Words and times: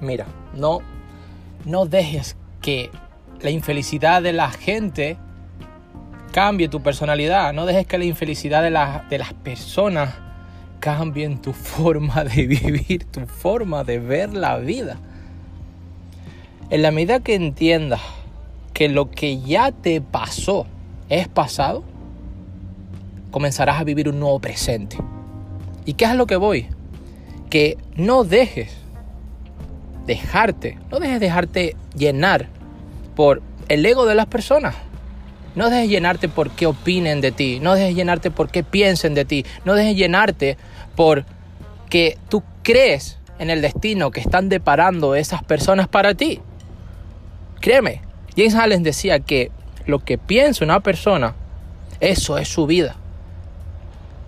Mira, 0.00 0.26
no, 0.54 0.80
no 1.64 1.86
dejes 1.86 2.36
que 2.62 2.90
la 3.40 3.50
infelicidad 3.50 4.22
de 4.22 4.32
la 4.32 4.50
gente 4.50 5.16
cambie 6.32 6.68
tu 6.68 6.82
personalidad. 6.82 7.52
No 7.52 7.66
dejes 7.66 7.86
que 7.86 7.98
la 7.98 8.04
infelicidad 8.04 8.62
de, 8.62 8.70
de 8.70 9.18
las 9.18 9.34
personas 9.34 10.14
cambien 10.80 11.40
tu 11.40 11.52
forma 11.52 12.24
de 12.24 12.46
vivir, 12.46 13.04
tu 13.04 13.26
forma 13.26 13.84
de 13.84 13.98
ver 13.98 14.32
la 14.32 14.58
vida. 14.58 14.96
En 16.70 16.82
la 16.82 16.90
medida 16.90 17.20
que 17.20 17.34
entiendas 17.34 18.00
que 18.72 18.88
lo 18.88 19.10
que 19.10 19.40
ya 19.40 19.72
te 19.72 20.00
pasó 20.00 20.66
es 21.08 21.28
pasado, 21.28 21.82
comenzarás 23.30 23.80
a 23.80 23.84
vivir 23.84 24.08
un 24.08 24.20
nuevo 24.20 24.38
presente. 24.38 24.96
¿Y 25.84 25.94
qué 25.94 26.04
es 26.04 26.14
lo 26.14 26.26
que 26.26 26.36
voy? 26.36 26.68
Que 27.50 27.76
no 27.96 28.24
dejes 28.24 28.79
dejarte, 30.10 30.76
no 30.90 30.98
dejes 30.98 31.20
dejarte 31.20 31.76
llenar 31.94 32.48
por 33.14 33.42
el 33.68 33.86
ego 33.86 34.06
de 34.06 34.16
las 34.16 34.26
personas. 34.26 34.74
No 35.54 35.70
dejes 35.70 35.88
llenarte 35.88 36.28
por 36.28 36.50
qué 36.50 36.66
opinen 36.66 37.20
de 37.20 37.30
ti, 37.30 37.60
no 37.60 37.74
dejes 37.74 37.94
llenarte 37.94 38.32
por 38.32 38.50
qué 38.50 38.64
piensen 38.64 39.14
de 39.14 39.24
ti, 39.24 39.46
no 39.64 39.74
dejes 39.74 39.96
llenarte 39.96 40.56
por 40.96 41.24
que 41.88 42.18
tú 42.28 42.42
crees 42.64 43.18
en 43.38 43.50
el 43.50 43.62
destino 43.62 44.10
que 44.10 44.18
están 44.18 44.48
deparando 44.48 45.14
esas 45.14 45.44
personas 45.44 45.86
para 45.86 46.14
ti. 46.14 46.40
Créeme, 47.60 48.02
James 48.36 48.56
Allen 48.56 48.82
decía 48.82 49.20
que 49.20 49.52
lo 49.86 50.00
que 50.00 50.18
piensa 50.18 50.64
una 50.64 50.80
persona, 50.80 51.36
eso 52.00 52.36
es 52.36 52.48
su 52.48 52.66
vida. 52.66 52.96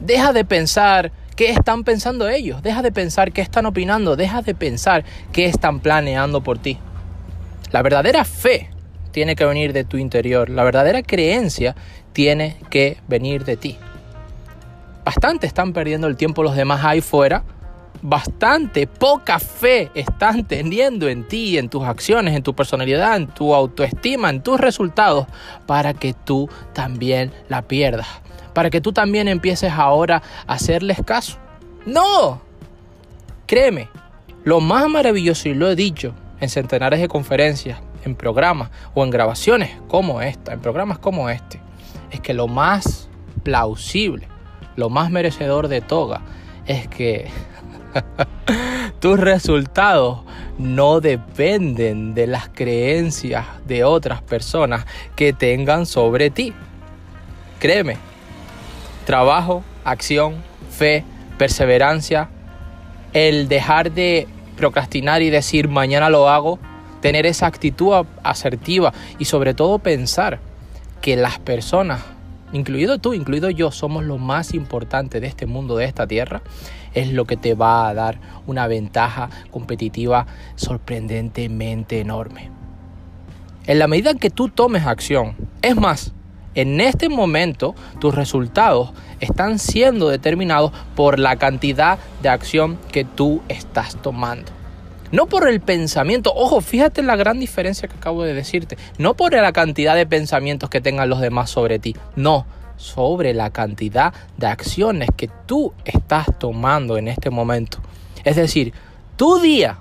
Deja 0.00 0.32
de 0.32 0.44
pensar 0.44 1.12
qué 1.38 1.50
están 1.50 1.84
pensando 1.84 2.28
ellos, 2.28 2.64
deja 2.64 2.82
de 2.82 2.90
pensar 2.90 3.30
qué 3.30 3.42
están 3.42 3.64
opinando, 3.64 4.16
deja 4.16 4.42
de 4.42 4.56
pensar 4.56 5.04
qué 5.30 5.46
están 5.46 5.78
planeando 5.78 6.42
por 6.42 6.58
ti. 6.58 6.78
La 7.70 7.80
verdadera 7.80 8.24
fe 8.24 8.70
tiene 9.12 9.36
que 9.36 9.44
venir 9.44 9.72
de 9.72 9.84
tu 9.84 9.98
interior, 9.98 10.50
la 10.50 10.64
verdadera 10.64 11.00
creencia 11.00 11.76
tiene 12.12 12.56
que 12.70 12.98
venir 13.06 13.44
de 13.44 13.56
ti. 13.56 13.78
Bastante 15.04 15.46
están 15.46 15.72
perdiendo 15.72 16.08
el 16.08 16.16
tiempo 16.16 16.42
los 16.42 16.56
demás 16.56 16.84
ahí 16.84 17.00
fuera, 17.00 17.44
bastante 18.02 18.88
poca 18.88 19.38
fe 19.38 19.92
están 19.94 20.44
teniendo 20.44 21.08
en 21.08 21.28
ti, 21.28 21.56
en 21.56 21.68
tus 21.68 21.84
acciones, 21.84 22.34
en 22.34 22.42
tu 22.42 22.52
personalidad, 22.56 23.16
en 23.16 23.28
tu 23.28 23.54
autoestima, 23.54 24.28
en 24.28 24.42
tus 24.42 24.58
resultados, 24.58 25.28
para 25.66 25.94
que 25.94 26.14
tú 26.14 26.50
también 26.72 27.30
la 27.48 27.62
pierdas 27.62 28.08
para 28.58 28.70
que 28.70 28.80
tú 28.80 28.92
también 28.92 29.28
empieces 29.28 29.70
ahora 29.70 30.20
a 30.48 30.54
hacerles 30.54 30.98
caso. 31.06 31.38
No, 31.86 32.40
créeme, 33.46 33.88
lo 34.42 34.58
más 34.58 34.88
maravilloso, 34.88 35.48
y 35.48 35.54
lo 35.54 35.70
he 35.70 35.76
dicho 35.76 36.12
en 36.40 36.48
centenares 36.48 37.00
de 37.00 37.06
conferencias, 37.06 37.78
en 38.04 38.16
programas 38.16 38.70
o 38.94 39.04
en 39.04 39.10
grabaciones 39.10 39.76
como 39.86 40.22
esta, 40.22 40.54
en 40.54 40.58
programas 40.58 40.98
como 40.98 41.30
este, 41.30 41.60
es 42.10 42.18
que 42.18 42.34
lo 42.34 42.48
más 42.48 43.08
plausible, 43.44 44.26
lo 44.74 44.90
más 44.90 45.12
merecedor 45.12 45.68
de 45.68 45.80
toga, 45.80 46.22
es 46.66 46.88
que 46.88 47.30
tus 48.98 49.20
resultados 49.20 50.22
no 50.58 51.00
dependen 51.00 52.12
de 52.12 52.26
las 52.26 52.48
creencias 52.48 53.46
de 53.68 53.84
otras 53.84 54.20
personas 54.20 54.84
que 55.14 55.32
tengan 55.32 55.86
sobre 55.86 56.30
ti. 56.30 56.52
Créeme, 57.60 58.07
trabajo, 59.08 59.64
acción, 59.84 60.34
fe, 60.70 61.02
perseverancia, 61.38 62.28
el 63.14 63.48
dejar 63.48 63.90
de 63.92 64.28
procrastinar 64.58 65.22
y 65.22 65.30
decir 65.30 65.66
mañana 65.66 66.10
lo 66.10 66.28
hago, 66.28 66.58
tener 67.00 67.24
esa 67.24 67.46
actitud 67.46 68.04
asertiva 68.22 68.92
y 69.18 69.24
sobre 69.24 69.54
todo 69.54 69.78
pensar 69.78 70.40
que 71.00 71.16
las 71.16 71.38
personas, 71.38 72.02
incluido 72.52 72.98
tú, 72.98 73.14
incluido 73.14 73.48
yo, 73.48 73.70
somos 73.70 74.04
lo 74.04 74.18
más 74.18 74.52
importante 74.52 75.20
de 75.20 75.26
este 75.28 75.46
mundo, 75.46 75.78
de 75.78 75.86
esta 75.86 76.06
tierra, 76.06 76.42
es 76.92 77.10
lo 77.10 77.24
que 77.24 77.38
te 77.38 77.54
va 77.54 77.88
a 77.88 77.94
dar 77.94 78.20
una 78.46 78.66
ventaja 78.66 79.30
competitiva 79.50 80.26
sorprendentemente 80.54 82.00
enorme. 82.00 82.50
En 83.66 83.78
la 83.78 83.88
medida 83.88 84.10
en 84.10 84.18
que 84.18 84.28
tú 84.28 84.50
tomes 84.50 84.84
acción, 84.84 85.34
es 85.62 85.76
más, 85.76 86.12
en 86.60 86.80
este 86.80 87.08
momento 87.08 87.76
tus 88.00 88.12
resultados 88.16 88.90
están 89.20 89.60
siendo 89.60 90.08
determinados 90.08 90.72
por 90.96 91.20
la 91.20 91.36
cantidad 91.36 92.00
de 92.20 92.30
acción 92.30 92.78
que 92.90 93.04
tú 93.04 93.42
estás 93.48 93.94
tomando. 94.02 94.50
No 95.12 95.26
por 95.26 95.48
el 95.48 95.60
pensamiento, 95.60 96.32
ojo, 96.34 96.60
fíjate 96.60 97.02
la 97.02 97.14
gran 97.14 97.38
diferencia 97.38 97.86
que 97.86 97.96
acabo 97.96 98.24
de 98.24 98.34
decirte, 98.34 98.76
no 98.98 99.14
por 99.14 99.34
la 99.34 99.52
cantidad 99.52 99.94
de 99.94 100.04
pensamientos 100.04 100.68
que 100.68 100.80
tengan 100.80 101.08
los 101.08 101.20
demás 101.20 101.48
sobre 101.48 101.78
ti, 101.78 101.94
no, 102.16 102.44
sobre 102.76 103.34
la 103.34 103.50
cantidad 103.50 104.12
de 104.36 104.48
acciones 104.48 105.10
que 105.16 105.30
tú 105.46 105.72
estás 105.84 106.26
tomando 106.40 106.98
en 106.98 107.06
este 107.06 107.30
momento. 107.30 107.78
Es 108.24 108.34
decir, 108.34 108.74
tu 109.16 109.38
día, 109.38 109.78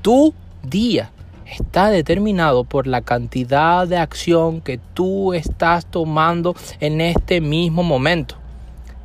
tu 0.00 0.32
día 0.62 1.10
está 1.46 1.90
determinado 1.90 2.64
por 2.64 2.86
la 2.86 3.02
cantidad 3.02 3.86
de 3.86 3.98
acción 3.98 4.60
que 4.60 4.78
tú 4.94 5.34
estás 5.34 5.86
tomando 5.86 6.54
en 6.80 7.00
este 7.00 7.40
mismo 7.40 7.82
momento. 7.82 8.36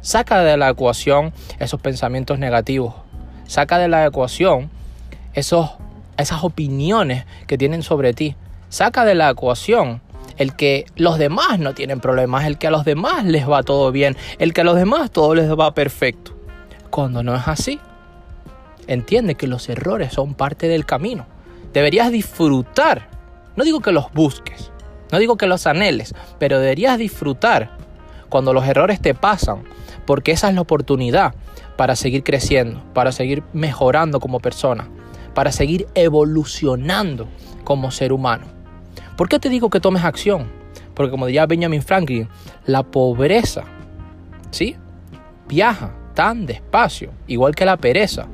Saca 0.02 0.42
de 0.44 0.58
la 0.58 0.70
ecuación 0.70 1.34
esos 1.60 1.82
pensamientos 1.82 2.40
negativos. 2.40 2.94
Saca 3.48 3.78
de 3.78 3.88
la 3.88 4.06
ecuación 4.06 4.70
esos, 5.34 5.72
esas 6.18 6.44
opiniones 6.44 7.26
que 7.48 7.58
tienen 7.58 7.84
sobre 7.84 8.14
ti. 8.14 8.36
Saca 8.70 9.04
de 9.04 9.16
la 9.16 9.30
ecuación 9.30 10.02
el 10.38 10.56
que 10.56 10.86
los 10.96 11.18
demás 11.18 11.60
no 11.60 11.74
tienen 11.74 12.00
problemas, 12.00 12.46
el 12.46 12.58
que 12.58 12.68
a 12.68 12.72
los 12.72 12.86
demás 12.86 13.26
les 13.26 13.50
va 13.50 13.64
todo 13.64 13.92
bien, 13.92 14.16
el 14.38 14.54
que 14.54 14.62
a 14.62 14.64
los 14.64 14.76
demás 14.76 15.12
todo 15.12 15.36
les 15.36 15.52
va 15.52 15.74
perfecto. 15.74 16.34
Cuando 16.90 17.24
no 17.24 17.36
es 17.36 17.46
así, 17.48 17.80
entiende 18.88 19.36
que 19.36 19.48
los 19.48 19.68
errores 19.68 20.14
son 20.14 20.36
parte 20.36 20.70
del 20.70 20.86
camino 20.86 21.26
deberías 21.74 22.12
disfrutar. 22.12 23.09
No 23.56 23.63
digo 23.63 23.81
que 23.81 23.91
los 23.91 24.12
busques, 24.13 24.72
no 25.12 25.19
digo 25.19 25.38
que 25.38 25.47
los 25.47 25.68
anheles, 25.68 26.13
pero 26.38 26.59
deberías 26.59 26.97
disfrutar 26.97 27.72
cuando 28.30 28.53
los 28.53 28.68
errores 28.68 29.02
te 29.02 29.16
pasan, 29.16 29.63
porque 30.06 30.31
esa 30.31 30.50
es 30.50 30.56
la 30.56 30.62
oportunidad 30.62 31.34
para 31.75 31.96
seguir 31.96 32.24
creciendo, 32.24 32.84
para 32.94 33.12
seguir 33.12 33.44
mejorando 33.53 34.19
como 34.19 34.40
persona, 34.40 34.88
para 35.34 35.52
seguir 35.52 35.88
evolucionando 35.96 37.28
como 37.63 37.91
ser 37.91 38.13
humano. 38.13 38.46
¿Por 39.16 39.29
qué 39.29 39.40
te 39.40 39.50
digo 39.50 39.69
que 39.69 39.79
tomes 39.79 40.03
acción? 40.03 40.47
Porque 40.94 41.12
como 41.12 41.25
diría 41.25 41.46
Benjamin 41.46 41.81
Franklin, 41.81 42.28
la 42.66 42.84
pobreza, 42.84 43.63
¿sí? 44.52 44.75
Viaja 45.47 45.94
tan 46.13 46.46
despacio, 46.46 47.12
igual 47.28 47.56
que 47.56 47.66
la 47.66 47.78
pereza, 47.78 48.28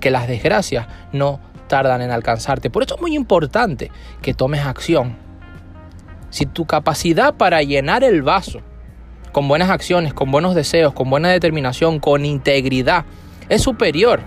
que 0.00 0.10
las 0.10 0.26
desgracias 0.26 0.86
no 1.12 1.40
tardan 1.68 2.02
en 2.02 2.10
alcanzarte. 2.10 2.70
Por 2.70 2.82
eso 2.82 2.96
es 2.96 3.00
muy 3.00 3.14
importante 3.14 3.90
que 4.22 4.34
tomes 4.34 4.66
acción. 4.66 5.16
Si 6.30 6.46
tu 6.46 6.66
capacidad 6.66 7.34
para 7.34 7.62
llenar 7.62 8.02
el 8.04 8.22
vaso 8.22 8.60
con 9.32 9.46
buenas 9.46 9.70
acciones, 9.70 10.14
con 10.14 10.30
buenos 10.30 10.54
deseos, 10.54 10.92
con 10.92 11.08
buena 11.10 11.28
determinación, 11.28 12.00
con 12.00 12.24
integridad, 12.24 13.04
es 13.48 13.62
superior 13.62 14.20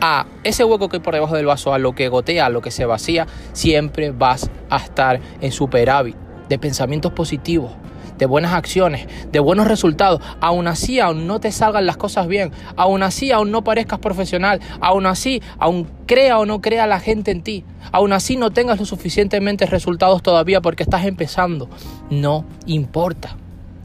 a 0.00 0.26
ese 0.42 0.64
hueco 0.64 0.88
que 0.88 0.96
hay 0.96 1.02
por 1.02 1.14
debajo 1.14 1.36
del 1.36 1.46
vaso, 1.46 1.72
a 1.72 1.78
lo 1.78 1.94
que 1.94 2.08
gotea, 2.08 2.46
a 2.46 2.50
lo 2.50 2.60
que 2.60 2.70
se 2.70 2.84
vacía, 2.84 3.26
siempre 3.52 4.10
vas 4.10 4.50
a 4.68 4.76
estar 4.76 5.20
en 5.40 5.52
superávit 5.52 6.16
de 6.48 6.58
pensamientos 6.58 7.12
positivos, 7.12 7.72
de 8.18 8.26
buenas 8.26 8.52
acciones, 8.52 9.06
de 9.30 9.40
buenos 9.40 9.66
resultados, 9.66 10.20
aún 10.40 10.66
así 10.66 11.00
aún 11.00 11.26
no 11.26 11.40
te 11.40 11.52
salgan 11.52 11.86
las 11.86 11.96
cosas 11.96 12.26
bien, 12.26 12.52
aún 12.76 13.02
así 13.02 13.32
aún 13.32 13.50
no 13.50 13.64
parezcas 13.64 13.98
profesional, 13.98 14.60
aún 14.80 15.06
así 15.06 15.42
aún 15.58 15.88
crea 16.06 16.38
o 16.38 16.46
no 16.46 16.60
crea 16.60 16.86
la 16.86 17.00
gente 17.00 17.30
en 17.30 17.42
ti, 17.42 17.64
aún 17.92 18.12
así 18.12 18.36
no 18.36 18.50
tengas 18.50 18.78
lo 18.78 18.86
suficientemente 18.86 19.66
resultados 19.66 20.22
todavía 20.22 20.60
porque 20.60 20.82
estás 20.82 21.04
empezando, 21.04 21.68
no 22.10 22.44
importa. 22.66 23.36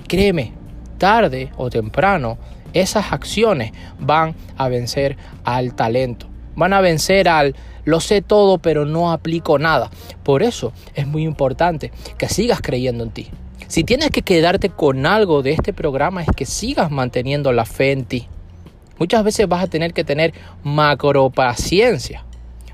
Créeme, 0.07 0.53
tarde 0.97 1.51
o 1.57 1.69
temprano 1.69 2.37
esas 2.73 3.11
acciones 3.11 3.71
van 3.99 4.35
a 4.57 4.67
vencer 4.69 5.17
al 5.43 5.73
talento, 5.73 6.27
van 6.55 6.73
a 6.73 6.81
vencer 6.81 7.29
al 7.29 7.55
lo 7.85 7.99
sé 7.99 8.21
todo 8.21 8.59
pero 8.59 8.85
no 8.85 9.11
aplico 9.11 9.57
nada. 9.57 9.89
Por 10.23 10.43
eso 10.43 10.73
es 10.93 11.07
muy 11.07 11.23
importante 11.23 11.91
que 12.17 12.29
sigas 12.29 12.61
creyendo 12.61 13.03
en 13.03 13.11
ti, 13.11 13.29
si 13.67 13.83
tienes 13.83 14.09
que 14.09 14.21
quedarte 14.21 14.69
con 14.69 15.05
algo 15.05 15.41
de 15.41 15.51
este 15.51 15.73
programa 15.73 16.23
es 16.23 16.29
que 16.35 16.45
sigas 16.45 16.91
manteniendo 16.91 17.51
la 17.51 17.65
fe 17.65 17.91
en 17.91 18.05
ti. 18.05 18.27
Muchas 18.97 19.23
veces 19.23 19.47
vas 19.47 19.63
a 19.63 19.67
tener 19.67 19.93
que 19.93 20.03
tener 20.03 20.33
macro 20.63 21.29
paciencia, 21.29 22.25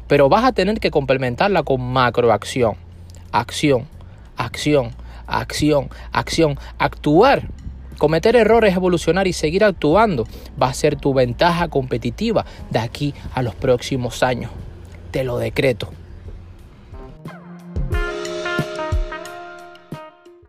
pero 0.08 0.30
vas 0.30 0.44
a 0.44 0.52
tener 0.52 0.80
que 0.80 0.92
complementarla 0.92 1.64
con 1.64 1.82
macroacción. 1.82 2.76
Acción, 3.32 3.88
acción, 4.38 4.92
acción, 5.28 5.90
acción, 6.12 6.58
actuar. 6.78 7.50
Cometer 7.98 8.36
errores, 8.36 8.76
evolucionar 8.76 9.28
y 9.28 9.34
seguir 9.34 9.64
actuando 9.64 10.26
va 10.62 10.68
a 10.68 10.74
ser 10.74 10.96
tu 10.96 11.14
ventaja 11.14 11.68
competitiva 11.68 12.46
de 12.70 12.80
aquí 12.80 13.14
a 13.34 13.42
los 13.42 13.56
próximos 13.56 14.24
años. 14.24 14.52
te 15.12 15.24
lo 15.24 15.38
decreto. 15.38 15.94